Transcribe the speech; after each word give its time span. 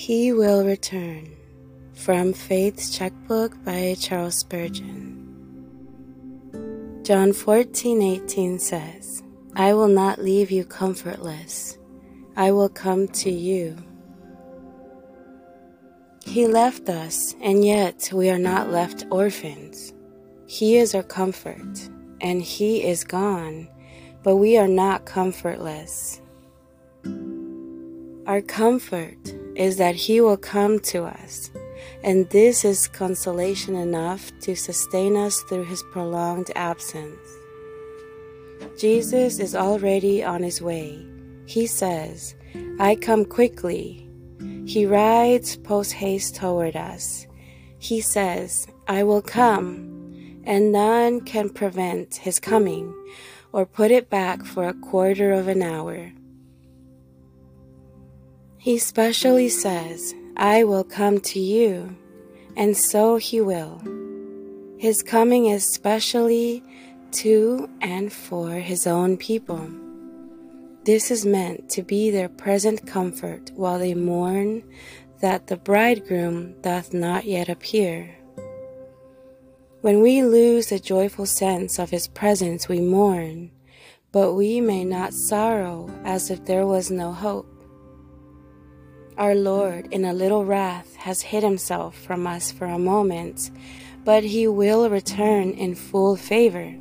He 0.00 0.32
Will 0.32 0.64
Return 0.64 1.36
from 1.92 2.32
Faith's 2.32 2.96
Checkbook 2.96 3.62
by 3.66 3.94
Charles 4.00 4.34
Spurgeon. 4.34 5.12
John 7.02 7.32
14:18 7.32 8.58
says, 8.58 9.22
I 9.54 9.74
will 9.74 9.88
not 9.88 10.18
leave 10.18 10.50
you 10.50 10.64
comfortless. 10.64 11.76
I 12.34 12.50
will 12.50 12.70
come 12.70 13.08
to 13.08 13.30
you. 13.30 13.76
He 16.24 16.46
left 16.46 16.88
us, 16.88 17.36
and 17.42 17.62
yet 17.62 18.10
we 18.10 18.30
are 18.30 18.38
not 18.38 18.70
left 18.70 19.04
orphans. 19.10 19.92
He 20.46 20.78
is 20.78 20.94
our 20.94 21.02
comfort, 21.02 21.90
and 22.22 22.40
He 22.40 22.82
is 22.82 23.04
gone, 23.04 23.68
but 24.22 24.36
we 24.36 24.56
are 24.56 24.66
not 24.66 25.04
comfortless. 25.04 26.22
Our 28.26 28.40
comfort 28.40 29.36
is 29.56 29.76
that 29.76 29.94
He 29.94 30.20
will 30.20 30.36
come 30.36 30.78
to 30.80 31.04
us, 31.04 31.50
and 32.02 32.28
this 32.30 32.64
is 32.64 32.88
consolation 32.88 33.74
enough 33.74 34.30
to 34.40 34.54
sustain 34.54 35.16
us 35.16 35.42
through 35.42 35.64
His 35.64 35.82
prolonged 35.92 36.50
absence. 36.54 37.18
Jesus 38.78 39.38
is 39.38 39.54
already 39.54 40.22
on 40.22 40.42
His 40.42 40.62
way. 40.62 41.04
He 41.46 41.66
says, 41.66 42.34
I 42.78 42.96
come 42.96 43.24
quickly. 43.24 44.08
He 44.66 44.86
rides 44.86 45.56
post 45.56 45.92
haste 45.92 46.36
toward 46.36 46.76
us. 46.76 47.26
He 47.78 48.00
says, 48.00 48.66
I 48.88 49.02
will 49.02 49.22
come, 49.22 50.42
and 50.44 50.72
none 50.72 51.22
can 51.22 51.50
prevent 51.50 52.16
His 52.16 52.38
coming 52.38 52.94
or 53.52 53.66
put 53.66 53.90
it 53.90 54.08
back 54.10 54.44
for 54.44 54.68
a 54.68 54.74
quarter 54.74 55.32
of 55.32 55.48
an 55.48 55.62
hour. 55.62 56.12
He 58.60 58.76
specially 58.76 59.48
says, 59.48 60.14
I 60.36 60.64
will 60.64 60.84
come 60.84 61.18
to 61.20 61.40
you, 61.40 61.96
and 62.58 62.76
so 62.76 63.16
he 63.16 63.40
will. 63.40 63.80
His 64.76 65.02
coming 65.02 65.46
is 65.46 65.72
specially 65.72 66.62
to 67.12 67.70
and 67.80 68.12
for 68.12 68.50
his 68.50 68.86
own 68.86 69.16
people. 69.16 69.66
This 70.84 71.10
is 71.10 71.24
meant 71.24 71.70
to 71.70 71.82
be 71.82 72.10
their 72.10 72.28
present 72.28 72.86
comfort 72.86 73.50
while 73.54 73.78
they 73.78 73.94
mourn 73.94 74.62
that 75.22 75.46
the 75.46 75.56
bridegroom 75.56 76.60
doth 76.60 76.92
not 76.92 77.24
yet 77.24 77.48
appear. 77.48 78.14
When 79.80 80.02
we 80.02 80.22
lose 80.22 80.66
the 80.66 80.78
joyful 80.78 81.24
sense 81.24 81.78
of 81.78 81.88
his 81.88 82.08
presence, 82.08 82.68
we 82.68 82.82
mourn, 82.82 83.52
but 84.12 84.34
we 84.34 84.60
may 84.60 84.84
not 84.84 85.14
sorrow 85.14 85.88
as 86.04 86.30
if 86.30 86.44
there 86.44 86.66
was 86.66 86.90
no 86.90 87.10
hope. 87.10 87.59
Our 89.20 89.34
Lord, 89.34 89.92
in 89.92 90.06
a 90.06 90.14
little 90.14 90.46
wrath, 90.46 90.96
has 90.96 91.20
hid 91.20 91.42
himself 91.42 91.94
from 91.94 92.26
us 92.26 92.50
for 92.50 92.64
a 92.64 92.78
moment, 92.78 93.50
but 94.02 94.24
he 94.24 94.48
will 94.48 94.88
return 94.88 95.50
in 95.50 95.74
full 95.74 96.16
favor. 96.16 96.74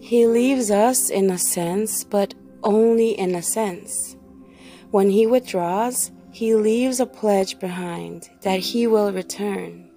He 0.00 0.26
leaves 0.26 0.70
us 0.70 1.10
in 1.10 1.28
a 1.28 1.36
sense, 1.36 2.02
but 2.02 2.32
only 2.62 3.10
in 3.10 3.34
a 3.34 3.42
sense. 3.42 4.16
When 4.90 5.10
he 5.10 5.26
withdraws, 5.26 6.12
he 6.32 6.54
leaves 6.54 6.98
a 6.98 7.04
pledge 7.04 7.58
behind 7.58 8.30
that 8.40 8.60
he 8.60 8.86
will 8.86 9.12
return. 9.12 9.90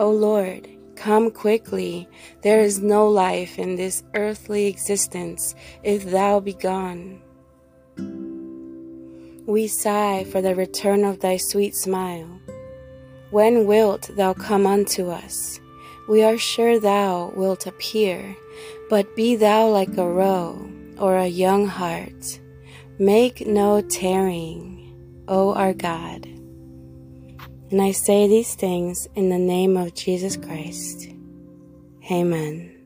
O 0.00 0.10
Lord, 0.10 0.68
come 0.96 1.30
quickly. 1.30 2.08
There 2.42 2.58
is 2.58 2.80
no 2.80 3.08
life 3.08 3.56
in 3.56 3.76
this 3.76 4.02
earthly 4.16 4.66
existence 4.66 5.54
if 5.84 6.10
thou 6.10 6.40
be 6.40 6.54
gone. 6.54 7.22
We 9.46 9.66
sigh 9.66 10.24
for 10.24 10.40
the 10.40 10.54
return 10.54 11.04
of 11.04 11.20
thy 11.20 11.36
sweet 11.36 11.74
smile. 11.74 12.40
When 13.30 13.66
wilt 13.66 14.10
thou 14.16 14.34
come 14.34 14.66
unto 14.66 15.08
us? 15.08 15.60
We 16.08 16.22
are 16.22 16.38
sure 16.38 16.80
thou 16.80 17.32
wilt 17.36 17.66
appear, 17.66 18.36
but 18.88 19.14
be 19.14 19.36
thou 19.36 19.68
like 19.68 19.96
a 19.96 20.08
roe 20.08 20.70
or 20.98 21.16
a 21.16 21.26
young 21.26 21.66
hart. 21.66 22.40
Make 22.98 23.46
no 23.46 23.80
tarrying, 23.80 24.94
O 25.28 25.54
our 25.54 25.72
God. 25.72 26.26
And 27.70 27.80
I 27.80 27.92
say 27.92 28.26
these 28.26 28.54
things 28.54 29.08
in 29.14 29.30
the 29.30 29.38
name 29.38 29.76
of 29.76 29.94
Jesus 29.94 30.36
Christ. 30.36 31.08
Amen. 32.10 32.79